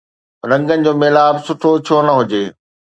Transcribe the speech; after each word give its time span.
رنگن 0.49 0.79
جو 0.85 0.91
ميلاپ 1.01 1.35
سٺو 1.45 1.71
ڇو 1.85 1.97
نه 2.07 2.13
هجي؟ 2.19 2.43